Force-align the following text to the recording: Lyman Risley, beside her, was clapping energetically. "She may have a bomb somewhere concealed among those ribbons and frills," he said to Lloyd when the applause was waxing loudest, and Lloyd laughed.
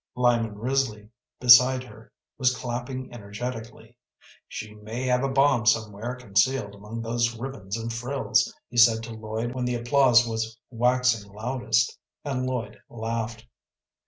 Lyman 0.15 0.57
Risley, 0.57 1.09
beside 1.39 1.83
her, 1.83 2.11
was 2.39 2.57
clapping 2.57 3.13
energetically. 3.13 3.95
"She 4.47 4.73
may 4.73 5.03
have 5.03 5.23
a 5.23 5.29
bomb 5.29 5.67
somewhere 5.67 6.15
concealed 6.15 6.73
among 6.73 7.03
those 7.03 7.37
ribbons 7.37 7.77
and 7.77 7.93
frills," 7.93 8.51
he 8.67 8.77
said 8.77 9.03
to 9.03 9.13
Lloyd 9.13 9.53
when 9.53 9.65
the 9.65 9.75
applause 9.75 10.27
was 10.27 10.57
waxing 10.71 11.31
loudest, 11.31 11.99
and 12.25 12.47
Lloyd 12.47 12.79
laughed. 12.89 13.45